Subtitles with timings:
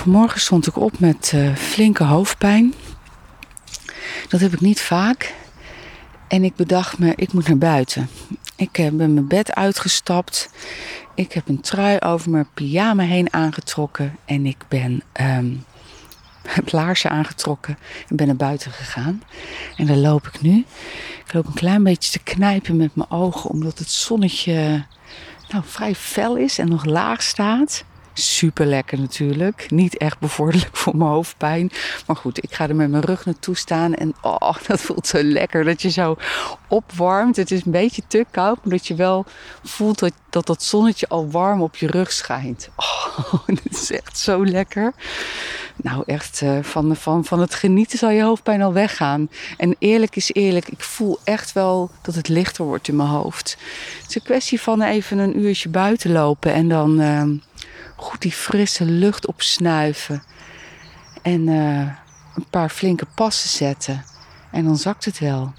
[0.00, 2.74] Vanmorgen stond ik op met uh, flinke hoofdpijn.
[4.28, 5.34] Dat heb ik niet vaak.
[6.28, 8.08] En ik bedacht me, ik moet naar buiten.
[8.56, 10.50] Ik uh, ben mijn bed uitgestapt.
[11.14, 14.16] Ik heb een trui over mijn pyjama heen aangetrokken.
[14.24, 15.64] En ik ben um,
[16.48, 19.22] heb laarzen aangetrokken en ben naar buiten gegaan.
[19.76, 20.64] En daar loop ik nu.
[21.26, 24.84] Ik loop een klein beetje te knijpen met mijn ogen, omdat het zonnetje
[25.48, 27.84] nou, vrij fel is en nog laag staat.
[28.20, 29.70] Super lekker natuurlijk.
[29.70, 31.70] Niet echt bevorderlijk voor mijn hoofdpijn.
[32.06, 33.94] Maar goed, ik ga er met mijn rug naartoe staan.
[33.94, 36.16] En oh, dat voelt zo lekker dat je zo
[36.68, 37.36] opwarmt.
[37.36, 39.24] Het is een beetje te koud, maar dat je wel
[39.62, 40.12] voelt dat
[40.46, 42.68] dat, zonnetje al warm op je rug schijnt.
[43.32, 44.92] Oh, dat is echt zo lekker.
[45.76, 49.30] Nou, echt uh, van, van, van het genieten zal je hoofdpijn al weggaan.
[49.56, 53.56] En eerlijk is eerlijk, ik voel echt wel dat het lichter wordt in mijn hoofd.
[54.00, 57.22] Het is een kwestie van even een uurtje buiten lopen en dan uh,
[58.00, 60.22] goed die frisse lucht opsnuiven.
[61.22, 61.80] En uh,
[62.34, 64.04] een paar flinke passen zetten.
[64.50, 65.52] En dan zakt het wel.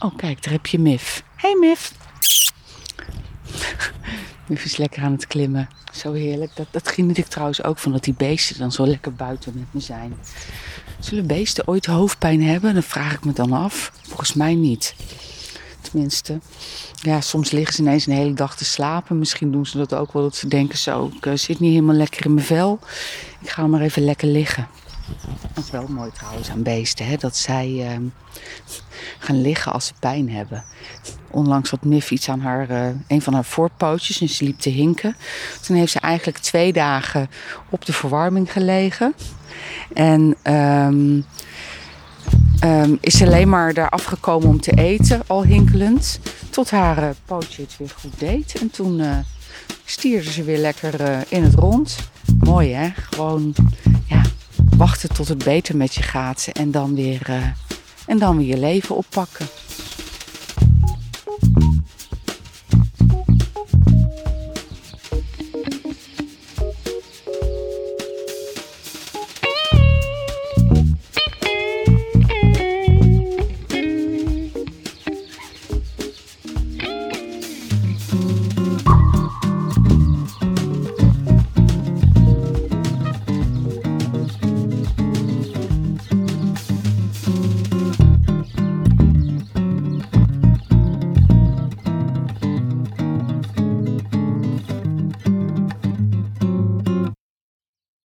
[0.00, 1.22] Oh, kijk, daar heb je Mif.
[1.36, 1.92] Hey Mif.
[4.48, 5.68] Mif is lekker aan het klimmen.
[5.92, 6.56] Zo heerlijk.
[6.56, 9.66] Dat, dat geniet ik trouwens ook van dat die beesten dan zo lekker buiten met
[9.70, 10.14] me zijn.
[10.98, 12.74] Zullen beesten ooit hoofdpijn hebben?
[12.74, 13.92] Dat vraag ik me dan af.
[14.02, 14.94] Volgens mij niet.
[15.94, 16.38] Tenminste,
[16.94, 19.18] ja, soms liggen ze ineens een hele dag te slapen.
[19.18, 21.94] Misschien doen ze dat ook wel, dat ze denken zo, ik uh, zit niet helemaal
[21.94, 22.78] lekker in mijn vel.
[23.40, 24.68] Ik ga maar even lekker liggen.
[25.54, 27.16] Dat is wel mooi trouwens aan beesten, hè?
[27.16, 28.08] dat zij uh,
[29.18, 30.64] gaan liggen als ze pijn hebben.
[31.30, 34.70] Onlangs had Mif iets aan haar, uh, een van haar voorpootjes en ze liep te
[34.70, 35.16] hinken.
[35.66, 37.30] Toen heeft ze eigenlijk twee dagen
[37.70, 39.14] op de verwarming gelegen.
[39.92, 41.24] En um,
[42.64, 46.20] um, is alleen maar daar afgekomen om te eten, al hinkelend.
[46.50, 48.54] Tot haar uh, pootje het weer goed deed.
[48.60, 49.16] En toen uh,
[49.84, 51.96] stierde ze weer lekker in het rond.
[52.38, 53.54] Mooi hè, gewoon
[54.06, 54.22] ja,
[54.76, 57.54] wachten tot het beter met je gaat en dan weer,
[58.06, 59.46] en dan weer je leven oppakken.